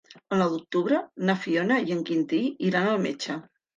[0.35, 3.37] El nou d'octubre na Fiona i en Quintí iran al metge.